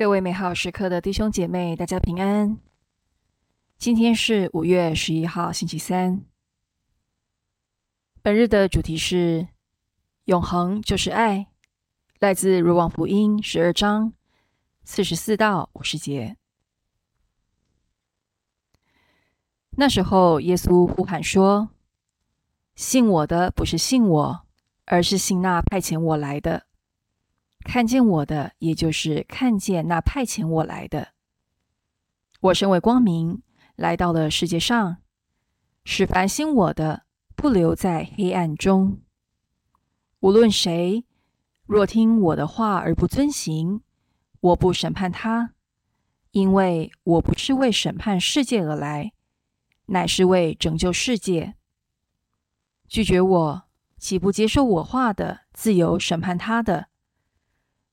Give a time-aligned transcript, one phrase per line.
[0.00, 2.56] 各位美好时刻的弟兄姐妹，大家平安。
[3.76, 6.24] 今天是五月十一号，星期三。
[8.22, 9.48] 本日的主题是
[10.24, 11.48] “永恒就是爱”，
[12.18, 14.14] 来自《若望福音》十二章
[14.84, 16.38] 四十四到五十节。
[19.72, 21.68] 那时候，耶稣呼喊说
[22.74, 24.46] ：“信我的，不是信我，
[24.86, 26.68] 而是信那派遣我来的。”
[27.64, 31.08] 看见我的，也就是看见那派遣我来的。
[32.40, 33.42] 我身为光明，
[33.76, 34.98] 来到了世界上，
[35.84, 37.04] 使凡信我的
[37.36, 39.00] 不留在黑暗中。
[40.20, 41.04] 无论谁
[41.66, 43.82] 若听我的话而不遵行，
[44.40, 45.54] 我不审判他，
[46.32, 49.12] 因为我不是为审判世界而来，
[49.86, 51.54] 乃是为拯救世界。
[52.88, 53.62] 拒绝我，
[53.98, 56.89] 岂不接受我话的，自由审判他的？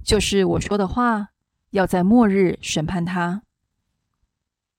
[0.07, 1.33] 就是我说的话，
[1.71, 3.43] 要在末日审判他，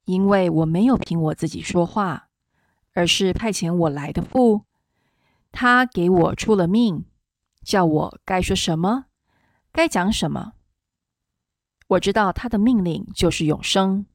[0.06, 2.30] 因为我没有凭我自己说话，
[2.94, 4.64] 而是派遣我来的父，
[5.52, 7.04] 他给我出了命，
[7.62, 9.04] 叫我该说什么，
[9.70, 10.54] 该讲什么。
[11.88, 14.06] 我知道他的命令就是永生，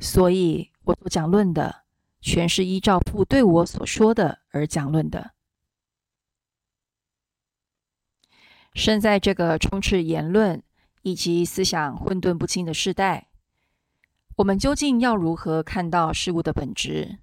[0.00, 1.84] 所以我所讲论的，
[2.20, 5.30] 全是依照父对我所说的而讲论的。
[8.74, 10.62] 生在这个充斥言论
[11.02, 13.28] 以及思想混沌不清的时代，
[14.36, 17.18] 我们究竟要如何看到事物的本质？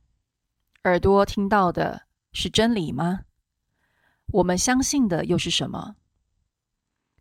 [0.83, 3.21] 耳朵听到的是真理吗？
[4.27, 5.95] 我们相信的又是什么？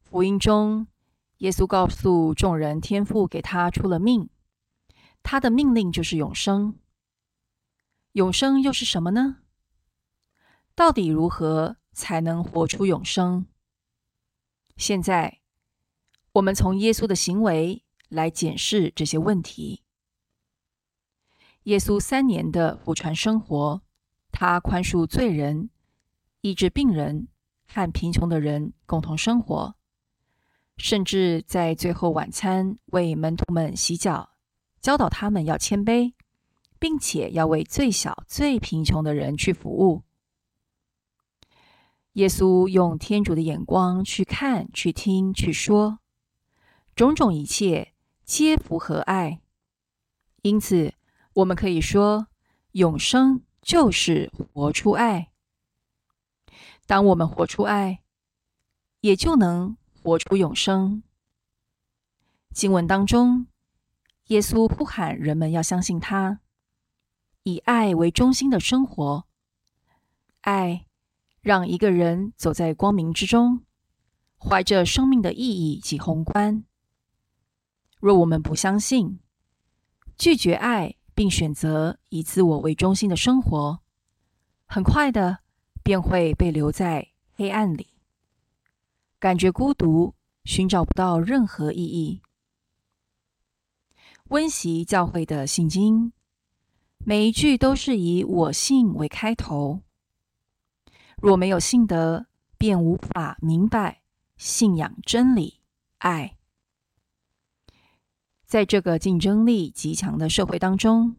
[0.02, 0.88] 福音中，
[1.38, 4.28] 耶稣告诉众人，天父给他出了命，
[5.22, 6.78] 他的命令就是永生。
[8.12, 9.38] 永生又是什么呢？
[10.74, 13.46] 到底如何才能活出永生？
[14.76, 15.40] 现在，
[16.32, 19.82] 我们从耶稣的行为来检视这些问题。
[21.62, 23.82] 耶稣三年的福传生活，
[24.30, 25.70] 他宽恕罪人、
[26.42, 27.28] 医治病人
[27.66, 29.74] 和贫穷的人共同生活，
[30.76, 34.36] 甚至在最后晚餐为门徒们洗脚，
[34.80, 36.12] 教导他们要谦卑，
[36.78, 40.04] 并且要为最小、最贫穷的人去服务。
[42.16, 45.98] 耶稣用天主的眼光去看、去听、去说，
[46.94, 47.92] 种种一切
[48.24, 49.42] 皆符合爱。
[50.40, 50.94] 因此，
[51.34, 52.28] 我们可以说，
[52.72, 55.30] 永生就是活出爱。
[56.86, 58.00] 当我们活出爱，
[59.02, 61.02] 也就能活出永生。
[62.54, 63.46] 经文当中，
[64.28, 66.40] 耶稣呼喊人们要相信他，
[67.42, 69.26] 以爱为中心的生活，
[70.40, 70.86] 爱。
[71.46, 73.60] 让一个人走在光明之中，
[74.36, 76.64] 怀着生命的意义及宏观。
[78.00, 79.20] 若我们不相信、
[80.18, 83.78] 拒绝爱，并选择以自我为中心的生活，
[84.66, 85.38] 很快的
[85.84, 87.90] 便会被留在黑暗里，
[89.20, 92.22] 感觉孤独，寻找不到任何意义。
[94.30, 96.12] 温习教会的信经，
[96.98, 99.82] 每一句都是以“我信”为开头。
[101.20, 102.26] 若没有信德，
[102.58, 104.02] 便无法明白
[104.36, 105.60] 信仰真理、
[105.98, 106.36] 爱。
[108.44, 111.16] 在这个竞争力极强的社会当中，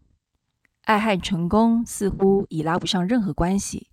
[0.83, 3.89] 爱和成功似乎已拉不上任何关系。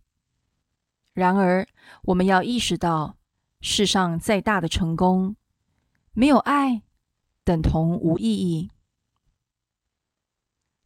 [1.15, 1.67] 然而，
[2.03, 3.17] 我们要意识到，
[3.61, 5.37] 世上再大的成功，
[6.13, 6.83] 没有爱，
[7.45, 8.71] 等同无意义。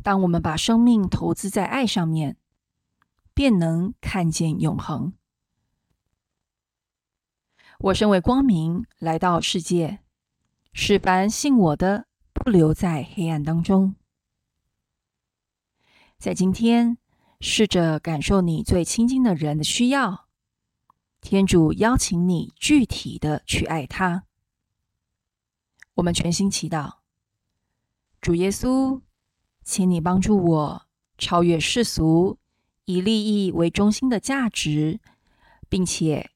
[0.02, 2.36] 当我们把生命投资在爱上面，
[3.38, 5.12] 便能看见永恒。
[7.78, 10.00] 我身为光明来到世界，
[10.72, 13.94] 使凡信我的不留在黑暗当中。
[16.18, 16.98] 在今天，
[17.40, 20.26] 试着感受你最亲近的人的需要，
[21.20, 24.24] 天主邀请你具体的去爱他。
[25.94, 26.94] 我们全心祈祷，
[28.20, 29.00] 主耶稣，
[29.62, 30.86] 请你帮助我
[31.16, 32.40] 超越世俗。
[32.88, 34.98] 以利益为中心的价值，
[35.68, 36.30] 并且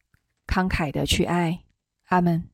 [0.46, 1.60] 慷慨的去爱，
[2.08, 2.44] 阿门。